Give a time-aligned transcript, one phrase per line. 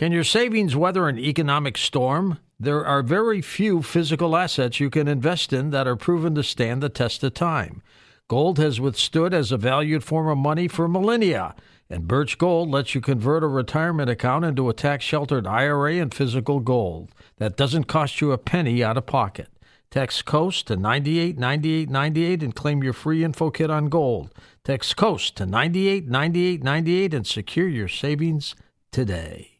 [0.00, 2.38] Can your savings weather an economic storm?
[2.58, 6.82] There are very few physical assets you can invest in that are proven to stand
[6.82, 7.82] the test of time.
[8.26, 11.54] Gold has withstood as a valued form of money for millennia,
[11.90, 16.14] and Birch Gold lets you convert a retirement account into a tax sheltered IRA and
[16.14, 19.48] physical gold that doesn't cost you a penny out of pocket.
[19.90, 24.32] Text COAST to 989898 and claim your free info kit on gold.
[24.64, 28.54] Text COAST to 989898 and secure your savings
[28.90, 29.59] today.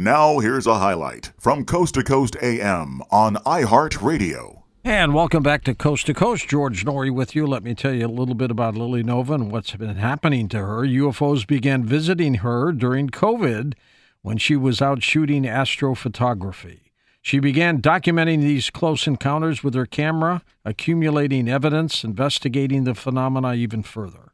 [0.00, 4.62] Now, here's a highlight from Coast to Coast AM on iHeartRadio.
[4.84, 6.46] And welcome back to Coast to Coast.
[6.46, 7.48] George Noory with you.
[7.48, 10.58] Let me tell you a little bit about Lily Nova and what's been happening to
[10.58, 10.82] her.
[10.82, 13.74] UFOs began visiting her during COVID
[14.22, 16.92] when she was out shooting astrophotography.
[17.20, 23.82] She began documenting these close encounters with her camera, accumulating evidence, investigating the phenomena even
[23.82, 24.30] further.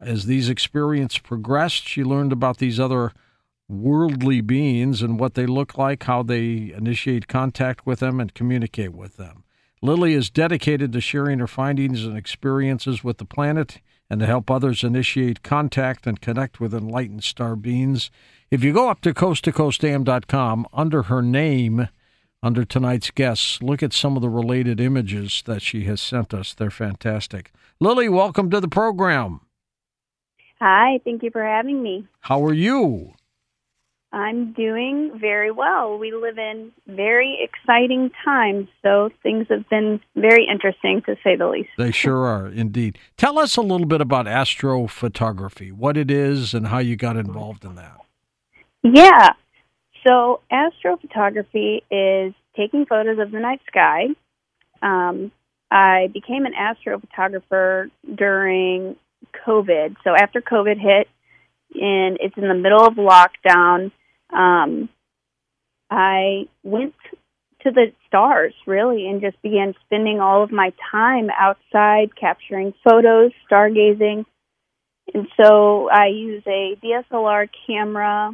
[0.00, 3.12] As these experiences progressed, she learned about these other
[3.68, 8.92] worldly beings and what they look like, how they initiate contact with them and communicate
[8.92, 9.44] with them.
[9.82, 14.50] Lily is dedicated to sharing her findings and experiences with the planet and to help
[14.50, 18.10] others initiate contact and connect with enlightened star beings.
[18.50, 21.88] If you go up to coasttocoastam.com under her name,
[22.42, 26.54] under tonight's guests, look at some of the related images that she has sent us.
[26.54, 27.50] They're fantastic.
[27.80, 29.40] Lily, welcome to the program.
[30.60, 32.06] Hi, thank you for having me.
[32.20, 33.14] How are you?
[34.14, 35.98] I'm doing very well.
[35.98, 41.48] We live in very exciting times, so things have been very interesting to say the
[41.48, 41.70] least.
[41.76, 42.96] They sure are, indeed.
[43.16, 47.64] Tell us a little bit about astrophotography, what it is, and how you got involved
[47.64, 47.96] in that.
[48.84, 49.30] Yeah.
[50.06, 54.06] So, astrophotography is taking photos of the night sky.
[54.80, 55.32] Um,
[55.72, 58.94] I became an astrophotographer during
[59.44, 59.96] COVID.
[60.04, 61.08] So, after COVID hit,
[61.74, 63.90] and it's in the middle of lockdown,
[64.34, 64.88] um,
[65.90, 66.94] I went
[67.62, 73.32] to the stars really and just began spending all of my time outside capturing photos,
[73.50, 74.26] stargazing.
[75.12, 78.30] And so I use a DSLR camera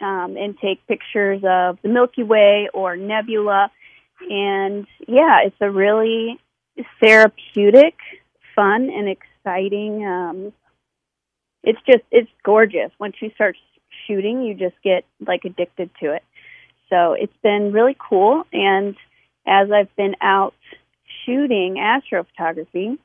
[0.00, 3.70] um, and take pictures of the Milky Way or nebula.
[4.28, 6.38] And yeah, it's a really
[7.00, 7.94] therapeutic,
[8.54, 10.06] fun, and exciting.
[10.06, 10.52] Um,
[11.62, 12.90] it's just it's gorgeous.
[12.98, 13.56] Once you start
[14.06, 16.22] shooting, you just get like addicted to it.
[16.88, 18.44] So it's been really cool.
[18.52, 18.96] And
[19.46, 20.54] as I've been out
[21.24, 22.98] shooting astrophotography,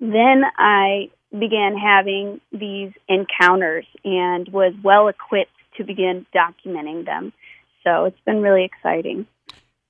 [0.00, 7.32] then I began having these encounters and was well equipped to begin documenting them.
[7.84, 9.26] So it's been really exciting.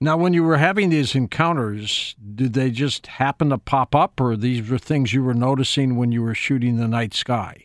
[0.01, 4.37] Now, when you were having these encounters, did they just happen to pop up, or
[4.37, 7.65] these were things you were noticing when you were shooting the night sky?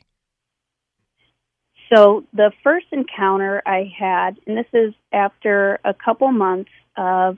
[1.94, 7.38] So, the first encounter I had, and this is after a couple months of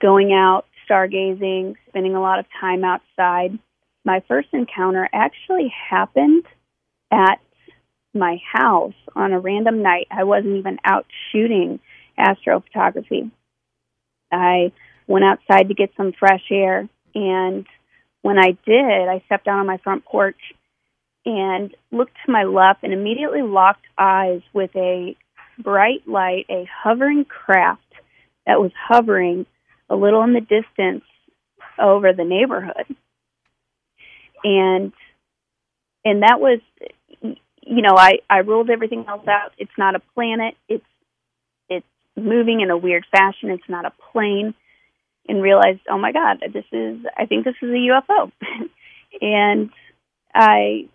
[0.00, 3.58] going out, stargazing, spending a lot of time outside,
[4.04, 6.44] my first encounter actually happened
[7.10, 7.40] at
[8.14, 10.06] my house on a random night.
[10.10, 11.80] I wasn't even out shooting
[12.18, 13.30] astrophotography.
[14.30, 14.72] I
[15.06, 17.66] went outside to get some fresh air, and
[18.20, 20.40] when I did, I stepped out on my front porch
[21.28, 25.14] and looked to my left and immediately locked eyes with a
[25.58, 27.82] bright light, a hovering craft
[28.46, 29.44] that was hovering
[29.90, 31.04] a little in the distance
[31.78, 32.86] over the neighborhood.
[34.42, 34.92] And
[36.02, 36.60] and that was
[37.20, 39.52] you know, I I ruled everything else out.
[39.58, 40.54] It's not a planet.
[40.66, 40.84] It's
[41.68, 41.86] it's
[42.16, 43.50] moving in a weird fashion.
[43.50, 44.54] It's not a plane.
[45.28, 48.32] And realized, oh my God, this is I think this is a UFO.
[49.20, 49.68] and
[50.34, 50.88] I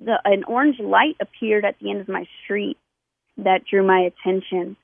[0.00, 2.78] the an orange light appeared at the end of my street
[3.36, 4.76] that drew my attention.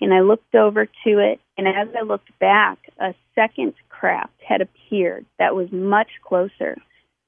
[0.00, 4.60] And I looked over to it, and as I looked back, a second craft had
[4.60, 6.76] appeared that was much closer.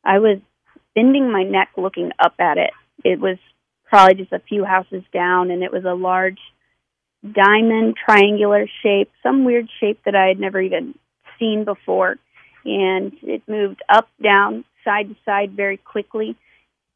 [0.05, 0.41] I was
[0.95, 2.71] bending my neck looking up at it.
[3.05, 3.39] It was
[3.85, 6.41] probably just a few houses down, and it was a large
[7.23, 10.99] diamond triangular shape, some weird shape that I had never even
[11.39, 12.17] seen before.
[12.65, 16.37] And it moved up, down, side to side very quickly,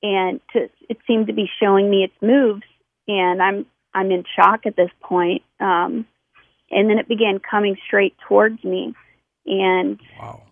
[0.02, 2.62] and to, it seemed to be showing me its moves.
[3.08, 5.43] And I'm I'm in shock at this point.
[5.58, 6.06] Um,
[6.70, 8.94] and then it began coming straight towards me,
[9.47, 10.43] and Wow.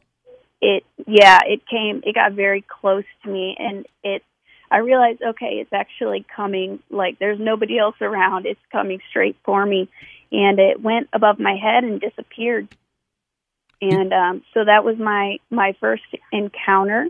[0.60, 4.22] it yeah it came it got very close to me and it
[4.70, 9.64] i realized okay it's actually coming like there's nobody else around it's coming straight for
[9.64, 9.88] me
[10.32, 12.66] and it went above my head and disappeared
[13.80, 16.02] and um so that was my my first
[16.32, 17.06] encounter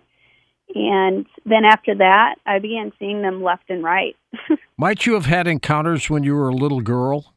[0.75, 4.17] and then after that i began seeing them left and right
[4.81, 7.35] Might you have had encounters when you were a little girl?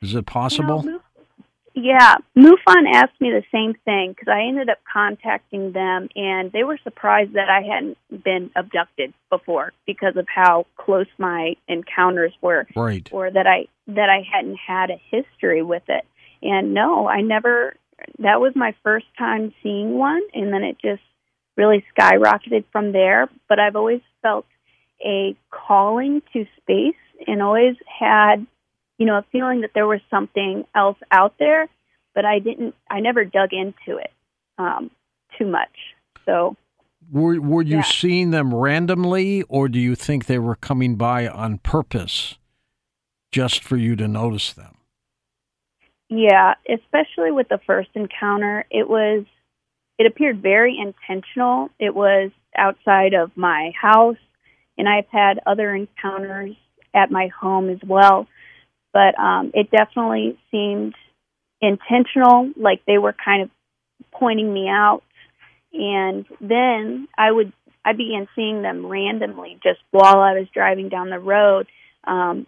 [0.00, 0.82] Is it possible?
[0.84, 1.00] You know,
[1.74, 6.64] yeah, MUFON asked me the same thing because I ended up contacting them, and they
[6.64, 12.66] were surprised that I hadn't been abducted before because of how close my encounters were,
[12.76, 13.08] right.
[13.12, 16.04] or that I that I hadn't had a history with it.
[16.42, 17.74] And no, I never.
[18.20, 21.02] That was my first time seeing one, and then it just
[21.58, 23.28] really skyrocketed from there.
[23.50, 24.46] But I've always felt
[25.04, 26.94] a calling to space,
[27.26, 28.46] and always had
[28.98, 31.68] you know, a feeling that there was something else out there,
[32.14, 34.10] but I didn't, I never dug into it
[34.58, 34.90] um,
[35.38, 35.70] too much.
[36.26, 36.56] So,
[37.10, 37.82] Were were you Yeah.
[37.82, 42.36] seeing them randomly, or do you think they were coming by on purpose,
[43.30, 44.74] just for you to notice them?
[46.10, 49.24] yeah, especially with the first encounter, it was,
[49.98, 51.70] it appeared very intentional.
[51.78, 54.16] It was outside of my house,
[54.76, 56.54] and I've had other encounters
[56.94, 58.26] at my home as well.
[58.92, 60.94] But um, it definitely seemed
[61.60, 63.50] intentional, like they were kind of
[64.12, 65.02] pointing me out.
[65.72, 67.52] And then I would
[67.84, 71.66] I began seeing them randomly just while I was driving down the road
[72.04, 72.46] um,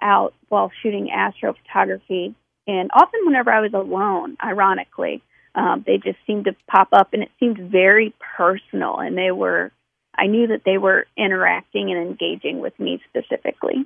[0.00, 2.34] out while shooting astrophotography.
[2.66, 5.22] And often, whenever I was alone, ironically,
[5.54, 8.98] um, they just seemed to pop up, and it seemed very personal.
[8.98, 9.70] And they were,
[10.14, 13.84] I knew that they were interacting and engaging with me specifically.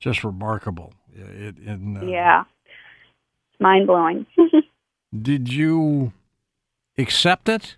[0.00, 0.92] Just remarkable.
[1.14, 2.44] It, in, uh, Yeah,
[3.52, 4.26] it's mind blowing.
[5.22, 6.12] Did you
[6.96, 7.76] accept it,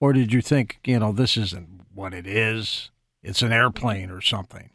[0.00, 2.90] or did you think, you know, this isn't what it is?
[3.22, 4.68] It's an airplane or something.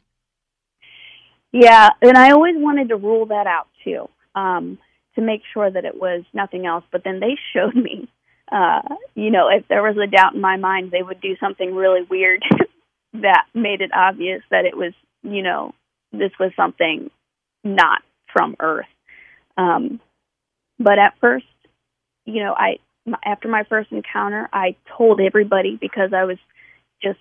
[1.52, 4.80] Yeah, and I always wanted to rule that out too, um,
[5.16, 6.84] to make sure that it was nothing else.
[6.92, 8.08] But then they showed me,
[8.52, 8.82] uh,
[9.16, 12.04] you know, if there was a doubt in my mind, they would do something really
[12.04, 12.44] weird
[13.14, 15.74] that made it obvious that it was, you know,
[16.12, 17.10] this was something
[17.64, 18.02] not
[18.34, 18.86] from Earth.
[19.58, 20.00] Um,
[20.80, 21.46] but at first,
[22.26, 22.78] you know, I
[23.26, 26.38] after my first encounter, I told everybody because I was
[27.02, 27.20] just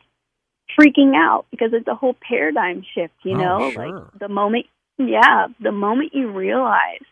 [0.78, 3.86] freaking out because it's a whole paradigm shift, you Oh, know, sure.
[3.86, 4.66] like the moment
[4.98, 7.02] yeah, the moment you realize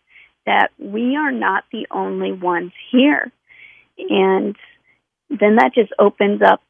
[0.46, 3.31] that we are not the only ones here.
[3.98, 4.56] And
[5.28, 6.62] then that just opens up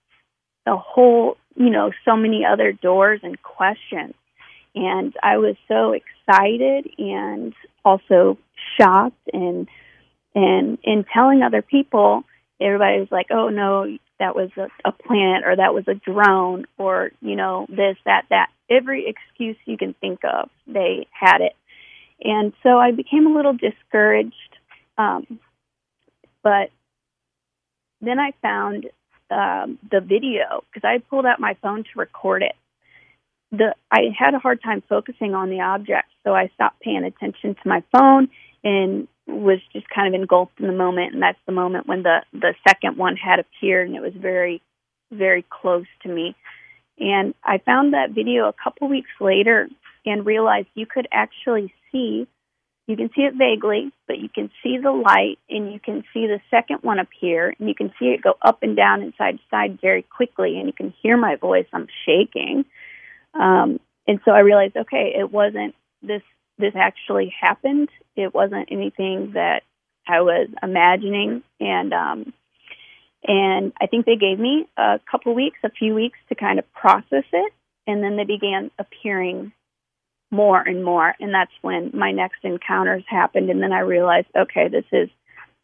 [0.65, 4.15] the whole, you know, so many other doors and questions.
[4.75, 7.55] And I was so excited and
[7.85, 8.39] also
[8.79, 9.69] shocked and
[10.35, 12.25] and in telling other people,
[12.61, 13.87] everybody was like, "Oh no,
[14.19, 18.27] that was a, a plant or that was a drone or you know this that
[18.29, 21.55] that." Every excuse you can think of, they had it,
[22.21, 24.35] and so I became a little discouraged.
[24.99, 25.41] Um,
[26.43, 26.71] but
[28.01, 28.87] then I found
[29.31, 32.55] um, the video because I pulled out my phone to record it.
[33.53, 37.55] The I had a hard time focusing on the object, so I stopped paying attention
[37.55, 38.29] to my phone
[38.65, 41.15] and was just kind of engulfed in the moment.
[41.15, 44.63] And that's the moment when the the second one had appeared, and it was very,
[45.13, 46.35] very close to me.
[46.99, 49.69] And I found that video a couple weeks later
[50.07, 52.29] and realized you could actually see
[52.87, 56.27] you can see it vaguely, but you can see the light and you can see
[56.27, 59.39] the second one appear and you can see it go up and down and side
[59.39, 61.67] to side very quickly and you can hear my voice.
[61.73, 62.65] I'm shaking.
[63.35, 66.23] Um, and so I realized, okay, it wasn't this,
[66.59, 67.89] this actually happened.
[68.15, 69.65] It wasn't anything that
[70.07, 71.43] I was imagining.
[71.59, 72.33] And, um,
[73.27, 76.73] and I think they gave me a couple weeks, a few weeks to kind of
[76.73, 77.53] process it.
[77.89, 79.53] And then they began appearing
[80.31, 84.69] more and more and that's when my next encounters happened and then I realized okay
[84.69, 85.09] this is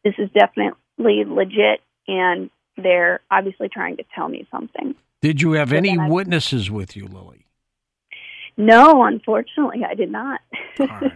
[0.05, 4.95] this is definitely legit and they're obviously trying to tell me something.
[5.21, 7.47] Did you have But any I- witnesses with you, Lily?
[8.57, 10.41] No, unfortunately, I did not.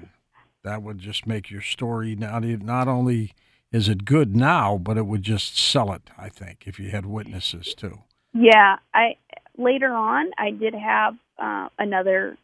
[0.65, 3.35] That would just make your story not not only
[3.71, 6.03] is it good now, but it would just sell it.
[6.19, 8.01] I think if you had witnesses too.
[8.35, 9.17] Yeah, I
[9.57, 12.37] later on I did have uh, another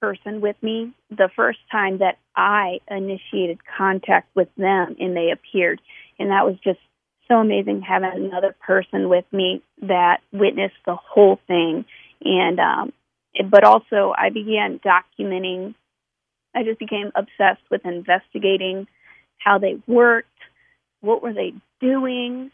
[0.00, 5.80] person with me the first time that I initiated contact with them and they appeared,
[6.18, 6.78] and that was just
[7.28, 11.84] so amazing having another person with me that witnessed the whole thing,
[12.24, 12.92] and um,
[13.48, 15.74] but also I began documenting.
[16.54, 18.88] I just became obsessed with investigating
[19.38, 20.28] how they worked,
[21.00, 22.50] what were they doing,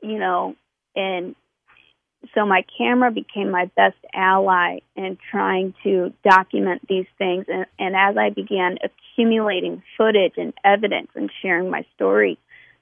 [0.00, 0.56] you know,
[0.96, 1.34] and
[2.34, 7.94] so my camera became my best ally in trying to document these things and, and
[7.96, 12.38] as i began accumulating footage and evidence and sharing my story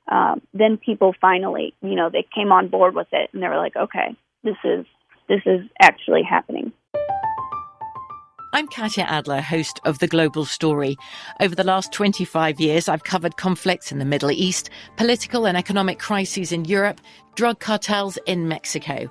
[0.09, 3.57] um, then people finally you know they came on board with it and they were
[3.57, 4.85] like okay this is
[5.29, 6.73] this is actually happening
[8.55, 10.99] I'm Katya Adler, host of The Global Story.
[11.41, 14.69] Over the last 25 years, I've covered conflicts in the Middle East,
[14.99, 17.01] political and economic crises in Europe,
[17.35, 19.11] drug cartels in Mexico.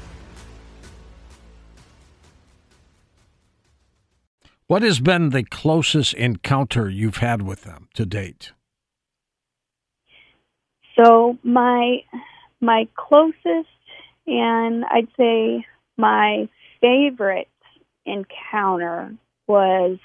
[4.71, 8.53] What has been the closest encounter you've had with them to date?
[10.97, 12.05] So my
[12.61, 13.67] my closest
[14.25, 15.65] and I'd say
[15.97, 16.47] my
[16.79, 17.49] favorite
[18.05, 19.13] encounter
[19.45, 19.97] was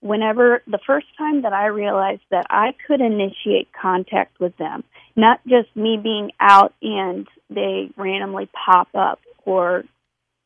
[0.00, 4.84] whenever the first time that I realized that I could initiate contact with them,
[5.16, 9.84] not just me being out and they randomly pop up or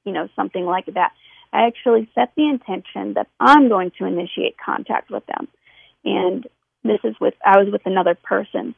[0.04, 1.10] you know something like that.
[1.54, 5.46] I actually set the intention that I'm going to initiate contact with them.
[6.04, 6.44] And
[6.82, 8.74] this is with I was with another person.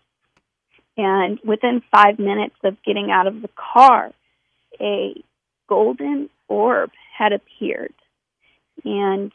[0.99, 4.12] And within five minutes of getting out of the car,
[4.78, 5.14] a
[5.68, 7.95] golden orb had appeared.
[8.85, 9.33] And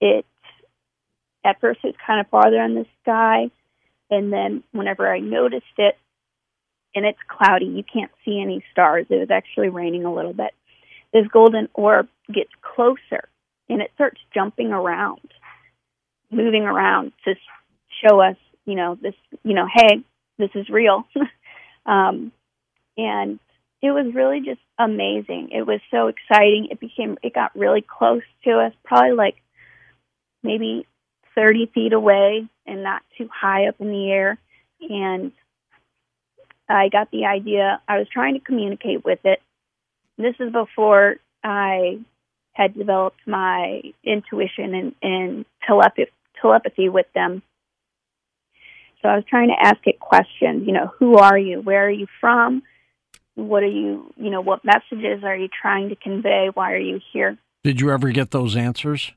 [0.00, 0.26] it,
[1.42, 3.50] at first, it was kind of farther in the sky.
[4.10, 5.96] And then, whenever I noticed it,
[6.94, 9.06] and it's cloudy, you can't see any stars.
[9.08, 10.52] It was actually raining a little bit.
[11.12, 13.28] This golden orb gets closer
[13.68, 15.30] and it starts jumping around,
[16.30, 17.34] moving around to
[18.02, 20.02] show us, you know, this, you know, hey,
[20.38, 21.04] this is real.
[21.86, 22.32] um,
[22.96, 23.38] and
[23.82, 25.50] it was really just amazing.
[25.52, 26.68] It was so exciting.
[26.70, 29.36] It became, it got really close to us, probably like
[30.42, 30.86] maybe
[31.34, 34.38] 30 feet away and not too high up in the air.
[34.80, 35.32] And
[36.68, 37.80] I got the idea.
[37.86, 39.40] I was trying to communicate with it.
[40.16, 41.98] This is before I
[42.54, 47.42] had developed my intuition and, and telepathy, telepathy with them.
[49.02, 51.60] So I was trying to ask it questions, you know, who are you?
[51.60, 52.62] Where are you from?
[53.34, 56.48] What are you, you know, what messages are you trying to convey?
[56.54, 57.36] Why are you here?
[57.64, 59.12] Did you ever get those answers?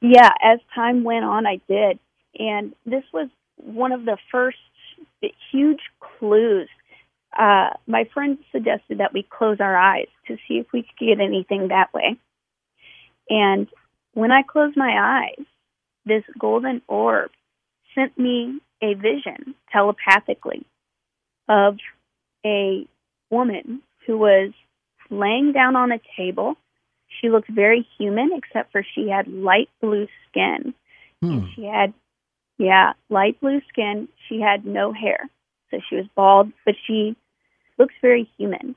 [0.00, 1.98] Yeah, as time went on, I did.
[2.38, 4.58] And this was one of the first
[5.52, 5.80] huge
[6.18, 6.68] clues
[7.38, 11.20] uh, my friend suggested that we close our eyes to see if we could get
[11.20, 12.18] anything that way.
[13.28, 13.68] And
[14.12, 15.46] when I closed my eyes,
[16.04, 17.30] this golden orb
[17.94, 20.66] sent me a vision telepathically
[21.48, 21.78] of
[22.44, 22.86] a
[23.30, 24.52] woman who was
[25.10, 26.56] laying down on a table.
[27.20, 30.74] She looked very human, except for she had light blue skin.
[31.22, 31.30] Hmm.
[31.30, 31.94] And she had,
[32.58, 34.08] yeah, light blue skin.
[34.28, 35.30] She had no hair.
[35.70, 37.16] So she was bald, but she
[37.78, 38.74] looks very human,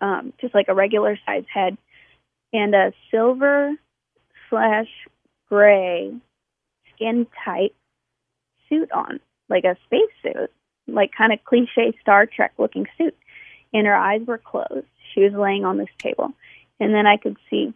[0.00, 1.76] um, just like a regular size head,
[2.52, 3.72] and a silver
[4.50, 4.88] slash
[5.48, 6.12] gray
[6.94, 7.74] skin tight
[8.68, 10.50] suit on, like a space suit,
[10.86, 13.16] like kind of cliche Star Trek looking suit.
[13.72, 14.86] And her eyes were closed.
[15.12, 16.32] She was laying on this table.
[16.78, 17.74] And then I could see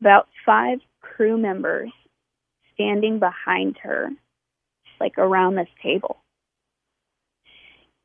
[0.00, 1.90] about five crew members
[2.74, 4.10] standing behind her,
[5.00, 6.18] like around this table.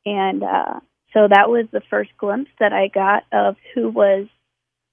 [0.06, 0.80] And uh,
[1.14, 4.26] so that was the first glimpse that I got of who was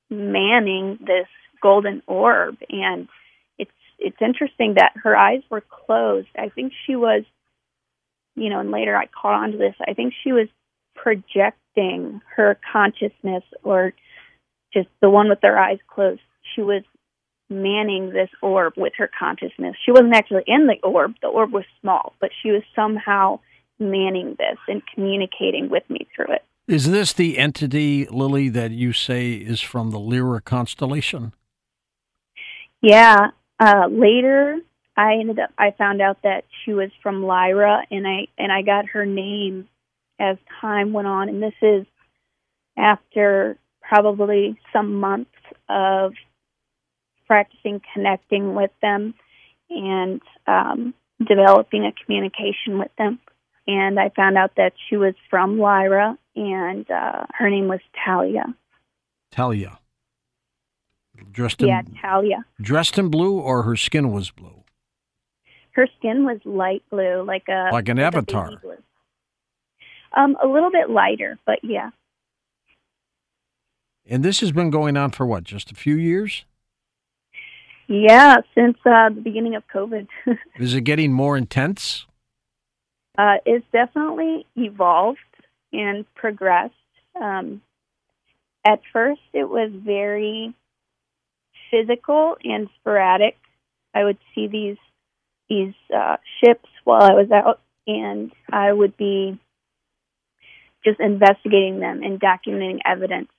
[0.09, 1.27] manning this
[1.61, 2.57] golden orb.
[2.69, 3.07] And
[3.57, 6.29] it's it's interesting that her eyes were closed.
[6.37, 7.23] I think she was,
[8.35, 9.75] you know, and later I caught on to this.
[9.85, 10.47] I think she was
[10.95, 13.93] projecting her consciousness, or
[14.73, 16.21] just the one with their eyes closed.
[16.55, 16.83] She was
[17.49, 19.75] manning this orb with her consciousness.
[19.85, 21.15] She wasn't actually in the orb.
[21.21, 23.39] The orb was small, but she was somehow
[23.81, 26.45] manning this and communicating with me through it.
[26.67, 31.33] Is this the entity, Lily, that you say is from the Lyra constellation?
[32.81, 33.31] Yeah.
[33.59, 34.57] Uh, later,
[34.95, 35.51] I ended up.
[35.57, 39.67] I found out that she was from Lyra, and I and I got her name
[40.19, 41.29] as time went on.
[41.29, 41.85] And this is
[42.77, 45.31] after probably some months
[45.67, 46.13] of
[47.27, 49.13] practicing connecting with them
[49.69, 53.19] and um, developing a communication with them
[53.67, 58.45] and I found out that she was from Lyra, and uh, her name was Talia.
[59.31, 59.79] Talia.
[61.31, 62.45] Dressed in, yeah, Talia.
[62.59, 64.63] Dressed in blue, or her skin was blue.
[65.73, 68.49] Her skin was light blue, like a like an like avatar.
[68.49, 71.91] A um, a little bit lighter, but yeah.
[74.05, 75.43] And this has been going on for what?
[75.43, 76.43] Just a few years?
[77.87, 80.07] Yeah, since uh, the beginning of COVID.
[80.57, 82.05] Is it getting more intense?
[83.17, 85.19] Uh, it's definitely evolved
[85.73, 86.73] and progressed.
[87.19, 87.61] Um,
[88.65, 90.53] at first, it was very
[91.69, 93.37] physical and sporadic.
[93.93, 94.77] I would see these
[95.49, 99.37] these uh, ships while I was out, and I would be
[100.85, 103.29] just investigating them and documenting evidence.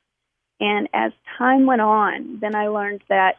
[0.60, 3.36] And as time went on, then I learned that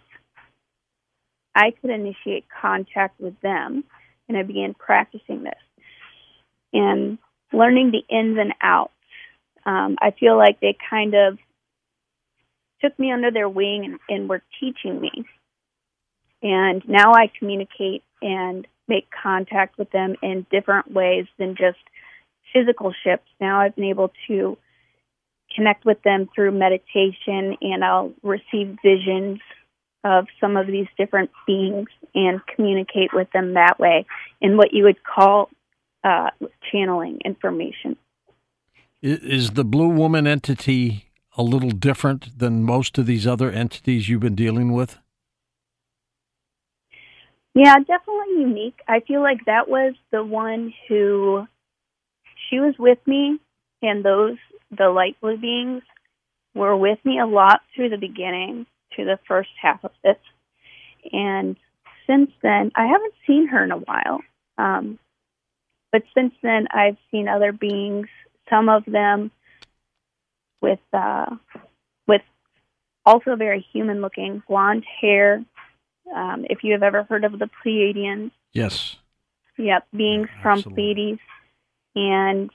[1.55, 3.83] I could initiate contact with them,
[4.27, 5.53] and I began practicing this
[6.73, 7.17] and
[7.51, 8.91] learning the ins and outs.
[9.65, 11.37] Um, I feel like they kind of
[12.81, 15.25] took me under their wing and, and were teaching me.
[16.41, 21.79] And now I communicate and make contact with them in different ways than just
[22.51, 23.23] physical ships.
[23.39, 24.57] Now I've been able to
[25.55, 29.39] connect with them through meditation and I'll receive visions
[30.03, 34.05] of some of these different beings and communicate with them that way
[34.41, 35.49] in what you would call
[36.03, 36.29] uh,
[36.71, 37.95] channeling information.
[39.01, 44.21] Is the Blue Woman entity a little different than most of these other entities you've
[44.21, 44.97] been dealing with?
[47.55, 48.79] Yeah, definitely unique.
[48.87, 51.45] I feel like that was the one who
[52.49, 53.39] she was with me,
[53.81, 54.37] and those
[54.75, 55.83] the light blue beings
[56.55, 60.17] were with me a lot through the beginning, to the first half of this,
[61.11, 61.55] and
[62.07, 64.21] since then I haven't seen her in a while.
[64.57, 64.99] Um,
[65.93, 68.07] but since then, I've seen other beings,
[68.49, 69.29] some of them
[70.59, 71.35] with uh,
[72.07, 72.23] with
[73.05, 75.45] also very human looking blonde hair.
[76.13, 78.97] Um, if you have ever heard of the Pleiadians, yes,
[79.55, 81.19] yep, beings from Pleiades,
[81.95, 82.49] and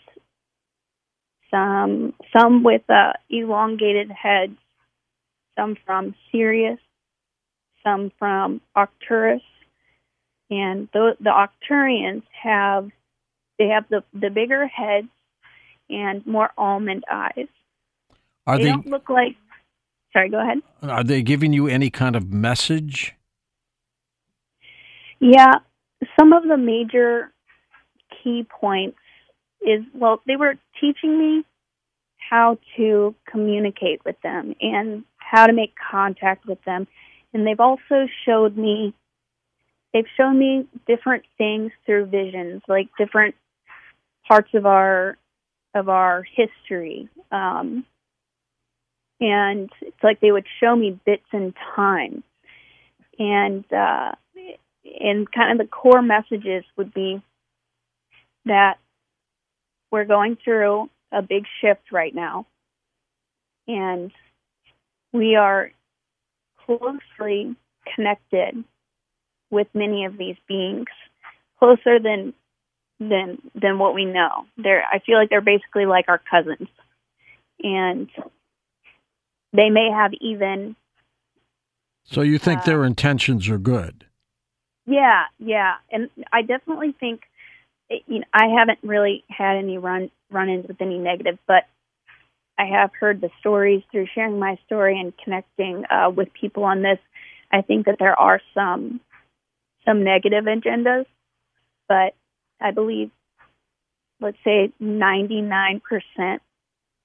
[1.48, 4.58] some some with uh, elongated heads,
[5.56, 6.80] some from Sirius,
[7.84, 9.42] some from Arcturus,
[10.50, 12.90] and the, the Arcturians have
[13.58, 15.08] they have the the bigger heads
[15.90, 17.48] and more almond eyes.
[18.46, 19.36] Are they, they don't look like?
[20.12, 20.58] Sorry, go ahead.
[20.82, 23.14] Are they giving you any kind of message?
[25.20, 25.54] Yeah,
[26.18, 27.32] some of the major
[28.22, 28.98] key points
[29.60, 31.44] is well, they were teaching me
[32.30, 36.86] how to communicate with them and how to make contact with them.
[37.32, 38.94] And they've also showed me
[39.92, 43.34] they've shown me different things through visions, like different
[44.28, 45.16] parts of our
[45.74, 47.08] of our history.
[47.32, 47.84] Um,
[49.20, 52.22] and it's like they would show me bits in time.
[53.18, 54.12] And uh,
[55.00, 57.20] and kind of the core messages would be
[58.44, 58.78] that
[59.90, 62.46] we're going through a big shift right now,
[63.66, 64.12] and
[65.12, 65.72] we are
[66.64, 67.56] closely
[67.94, 68.62] connected
[69.50, 70.88] with many of these beings,
[71.58, 72.34] closer than
[73.00, 74.46] than than what we know.
[74.56, 76.68] They're I feel like they're basically like our cousins,
[77.62, 78.08] and
[79.52, 80.76] they may have even.
[82.04, 84.04] So you think uh, their intentions are good?
[84.86, 87.22] Yeah, yeah, and I definitely think.
[88.06, 91.64] You know, I haven't really had any run run-ins with any negative, but
[92.58, 96.82] I have heard the stories through sharing my story and connecting uh, with people on
[96.82, 96.98] this.
[97.50, 99.00] I think that there are some
[99.86, 101.06] some negative agendas,
[101.88, 102.14] but
[102.60, 103.10] I believe,
[104.20, 105.80] let's say, 99%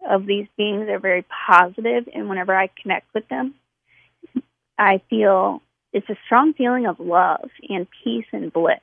[0.09, 3.55] of these beings are very positive, and whenever I connect with them,
[4.77, 5.61] I feel
[5.93, 8.79] it's a strong feeling of love and peace and bliss.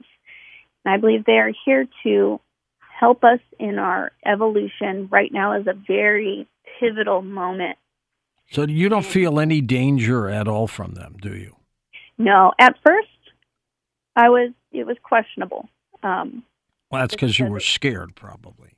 [0.85, 2.41] And I believe they are here to
[2.79, 5.09] help us in our evolution.
[5.11, 6.47] Right now is a very
[6.79, 7.77] pivotal moment.
[8.51, 11.57] So you don't feel any danger at all from them, do you?
[12.19, 13.09] No, at first
[14.17, 15.69] I was it was questionable.
[16.03, 16.45] Um,
[16.91, 18.77] well, that's because you were scared, probably.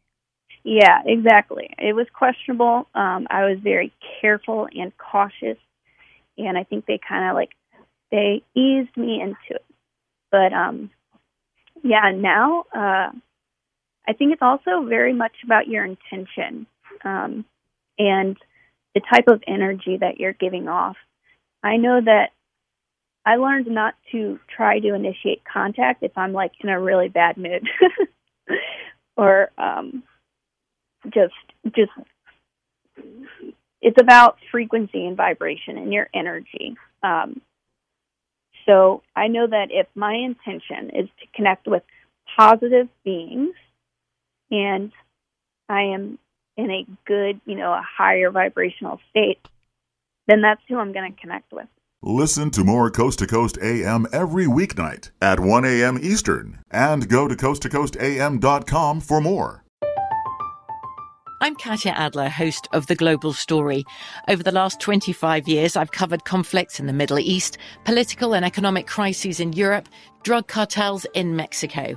[0.65, 1.71] Yeah, exactly.
[1.79, 2.87] It was questionable.
[2.95, 5.59] Um, I was very careful and cautious,
[6.39, 7.51] and I think they kind of like
[8.11, 9.65] they eased me into it.
[10.31, 10.91] But um,
[11.83, 13.11] yeah, now uh,
[14.07, 16.67] I think it's also very much about your intention
[17.05, 17.45] um,
[17.99, 18.37] and
[18.95, 20.97] the type of energy that you're giving off.
[21.63, 22.31] I know that
[23.25, 27.37] I learned not to try to initiate contact if I'm like in a really bad
[27.37, 27.69] mood
[29.17, 30.03] or um
[31.13, 31.35] just
[31.75, 31.91] just
[33.81, 36.77] it's about frequency and vibration and your energy.
[37.03, 37.41] Um
[38.67, 41.83] so I know that if my intention is to connect with
[42.37, 43.55] positive beings
[44.51, 44.93] and
[45.69, 46.19] I am
[46.57, 49.41] in a good, you know, a higher vibrational state,
[50.29, 51.67] then that's who I'm going to connect with.
[52.05, 56.01] Listen to more Coast to Coast AM every weeknight at 1 a.m.
[56.03, 59.63] Eastern and go to coasttocoastam.com for more.
[61.41, 63.85] I'm Katya Adler, host of The Global Story.
[64.27, 68.89] Over the last 25 years, I've covered conflicts in the Middle East, political and economic
[68.89, 69.89] crises in Europe,
[70.25, 71.97] drug cartels in Mexico.